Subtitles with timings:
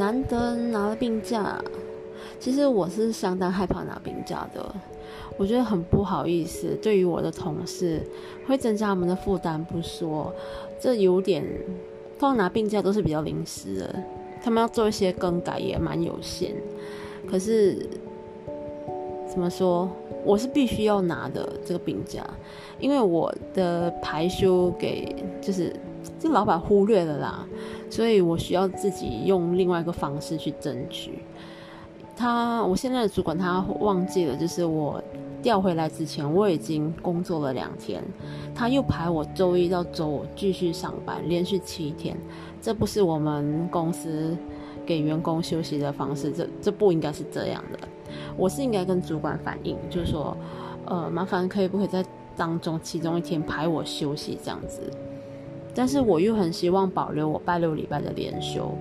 [0.00, 1.62] 难得拿了病假，
[2.38, 4.74] 其实我是相当害怕拿病假的，
[5.36, 8.00] 我觉得很不好意思，对于我的同事
[8.46, 10.32] 会增加他们的负担不说，
[10.80, 11.44] 这有点，
[12.18, 14.02] 通常拿病假都是比较临时的，
[14.42, 16.52] 他们要做一些更改也蛮有限，
[17.30, 17.86] 可是
[19.28, 19.86] 怎么说，
[20.24, 22.24] 我是必须要拿的这个病假，
[22.78, 25.76] 因为我的排休给就是
[26.20, 27.44] 这老板忽略了啦。
[27.88, 31.18] 所以我需要自己用另外一个方式去争取。
[32.16, 35.02] 他，我现在的主管他忘记了，就是我
[35.42, 38.04] 调回来之前，我已经工作了两天，
[38.54, 42.16] 他又排我周一到周五继续上班，连续七天。
[42.60, 44.36] 这不是我们公司
[44.84, 47.78] 给员工休息的方式，这这不应该是这样的。
[48.36, 50.36] 我是应该跟主管反映，就是说，
[50.84, 52.04] 呃，麻烦可以不可以在
[52.36, 54.82] 当中其中一天排我休息这样子。
[55.74, 58.74] 但是我又很希望保留我拜六礼拜的连休，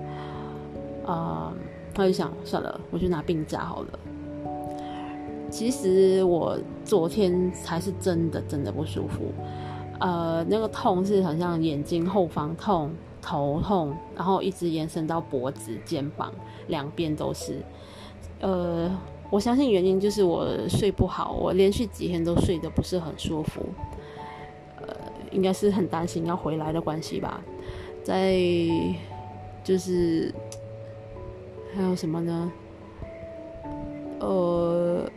[1.06, 1.54] 啊，
[1.94, 4.00] 他就想算了，我就拿病假好了。
[5.50, 9.32] 其实我昨天才是真的真的不舒服，
[10.00, 16.32] 呃，那个痛是好像眼睛后方痛、头痛，然后一直延伸到脖子、肩膀
[16.68, 17.58] 两边都是。
[18.42, 18.96] 呃，
[19.32, 23.62] 我相信原因就是我睡不好，我连续几天都睡得不是很舒服。
[25.32, 27.42] 应该是很担心要回来的关系吧，
[28.04, 28.38] 在
[29.64, 30.34] 就是
[31.76, 32.52] 还有什么呢？
[34.20, 35.10] 呃，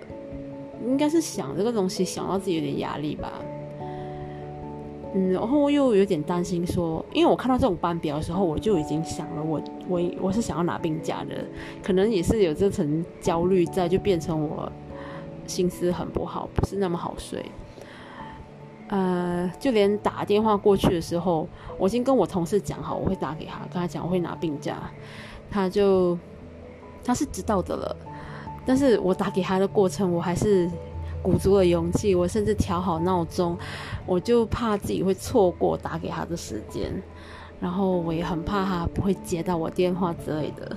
[0.86, 3.32] 应该是想这个东西想到自己有点压力吧。
[5.14, 11.44] 嗯，然后又有点担心说，因为我看到这种班表的时候，我就已经想了，我我我是想要拿病假的，
[11.82, 14.70] 可能也是有这层焦虑在，就变成我
[15.46, 17.44] 心思很不好，不是那么好睡。
[18.92, 21.48] 呃，就连打电话过去的时候，
[21.78, 24.76] 我已经跟我同事讲好，我会打给他，跟他讲我会拿病假，
[25.50, 26.18] 他就
[27.02, 27.96] 他是知道的了。
[28.66, 30.70] 但是我打给他的过程，我还是
[31.22, 33.56] 鼓足了勇气，我甚至调好闹钟，
[34.04, 36.92] 我就怕自己会错过打给他的时间，
[37.60, 40.76] 然后我也很怕他不会接到我电话之类的。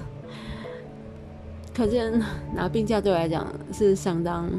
[1.75, 2.23] 可见
[2.53, 4.50] 拿病假对我来讲是相当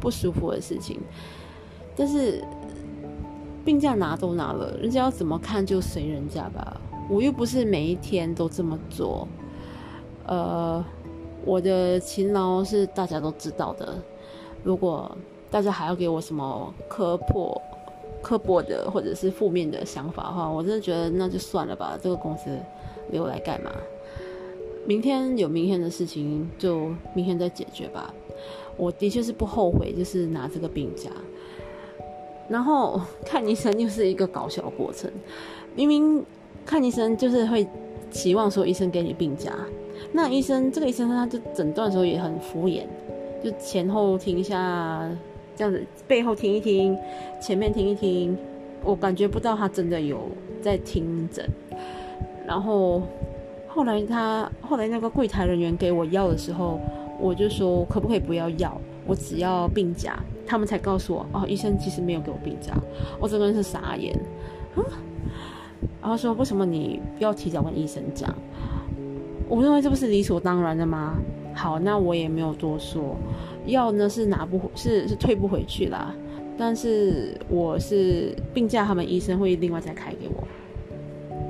[0.00, 1.00] 不舒服的事情，
[1.94, 2.42] 但是。
[3.64, 6.80] 病假拿都拿了，人家要怎么看就随人家吧。
[7.08, 9.26] 我又不是每一天都这么做，
[10.26, 10.84] 呃，
[11.44, 13.94] 我的勤劳是大家都知道的。
[14.62, 15.10] 如果
[15.50, 17.60] 大家还要给我什么刻薄、
[18.22, 21.98] 刻薄的或者是负面的想法的话，我真的觉得那就算了吧。
[22.02, 22.50] 这个公司
[23.10, 23.70] 留我来干嘛？
[24.86, 28.12] 明天有明天的事情，就明天再解决吧。
[28.76, 31.10] 我的确是不后悔，就是拿这个病假。
[32.48, 35.10] 然后看医生又是一个搞笑过程，
[35.74, 36.24] 明明
[36.66, 37.66] 看医生就是会
[38.10, 39.52] 期望说医生给你病假，
[40.12, 42.82] 那医生这个医生他就诊断的时候也很敷衍，
[43.42, 45.10] 就前后听一下
[45.56, 46.96] 这样子，背后听一听，
[47.40, 48.36] 前面听一听，
[48.84, 50.20] 我感觉不到他真的有
[50.62, 51.48] 在听诊。
[52.46, 53.02] 然后
[53.66, 56.78] 后来他后来那个柜台人员给我药的时候，
[57.18, 60.22] 我就说可不可以不要药，我只要病假。
[60.46, 62.74] 他们才告诉我，哦，医生其实没有给我病假，
[63.18, 64.18] 我整个人是傻眼，
[66.00, 68.34] 然后说为什么你要提早跟医生讲？
[69.48, 71.16] 我认为这不是理所当然的吗？
[71.54, 73.16] 好，那我也没有多说，
[73.66, 76.14] 药呢是拿不是是退不回去啦，
[76.58, 80.46] 但是我是病假，他们医生会另外再开给我。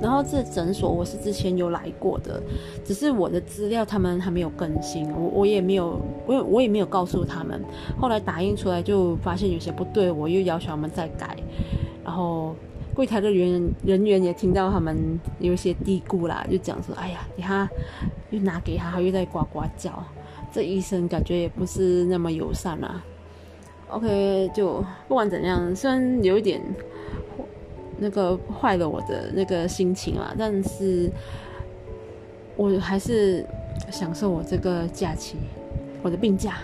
[0.05, 2.39] 然后这诊所我是之前有来过的，
[2.83, 7.59] 只是我的资料他们还没有更新，我我也没有，我我也没有告诉他们。
[7.99, 11.35] 后来打印出来就发现有些不对，我又要求他们再改。
[12.03, 12.55] 然后
[12.93, 17.67] 柜台的人人员也听到他们有一些嘀咕啦，就讲说：“哎呀，你看
[18.29, 19.91] 又拿给他，他又在呱呱叫。”
[20.53, 23.03] 这医生感觉也不是那么友善啊。
[23.89, 26.61] OK，就不管怎样，虽然有一点。
[27.97, 31.09] 那个坏了我的那个心情啊，但是
[32.55, 33.45] 我还是
[33.91, 35.37] 享受我这个假期，
[36.01, 36.57] 我的病假。